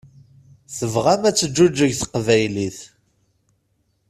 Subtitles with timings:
[0.77, 2.79] Tebɣam ad teǧǧuǧeg teqbaylit.